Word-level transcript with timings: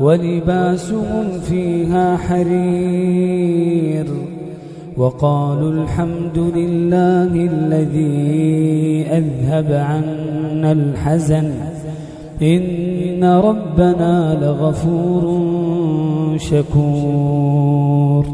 ولباسهم 0.00 1.40
فيها 1.48 2.16
حرير 2.16 4.06
وقالوا 4.96 5.72
الحمد 5.72 6.38
لله 6.38 7.48
الذي 7.52 9.06
أذهب 9.10 9.72
عنا 9.72 10.72
الحزن 10.72 11.50
إن 12.42 13.24
ربنا 13.24 14.38
لغفور 14.42 15.24
شكور 16.38 18.26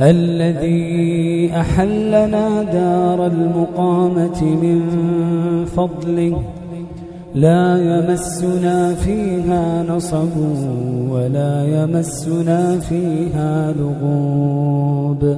الذي 0.00 1.50
أحلنا 1.54 2.62
دار 2.62 3.26
المقامة 3.26 4.42
من 4.42 4.80
فضله 5.76 6.42
لا 7.34 7.78
يمسنا 7.78 8.94
فيها 8.94 9.82
نصب 9.82 10.36
ولا 11.10 11.82
يمسنا 11.82 12.78
فيها 12.78 13.72
لغوب. 13.72 15.36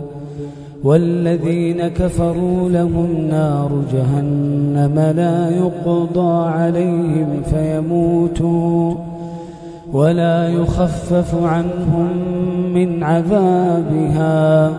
والذين 0.84 1.88
كفروا 1.88 2.68
لهم 2.68 3.26
نار 3.30 3.70
جهنم 3.92 5.12
لا 5.16 5.50
يقضى 5.50 6.48
عليهم 6.48 7.42
فيموتوا 7.50 8.94
ولا 9.92 10.48
يخفف 10.48 11.34
عنهم 11.44 12.08
من 12.74 13.02
عذابها. 13.02 14.70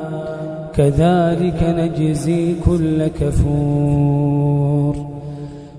كذلك 0.76 1.64
نجزي 1.64 2.56
كل 2.66 3.08
كفور. 3.08 4.93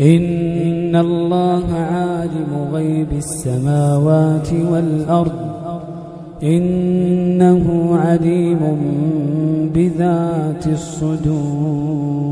إن 0.00 0.96
الله 0.96 1.74
عالم 1.74 2.68
غيب 2.72 3.08
السماوات 3.16 4.48
والأرض 4.72 5.32
إنه 6.42 7.96
عليم 7.96 8.58
بذات 9.74 10.66
الصدور. 10.66 12.29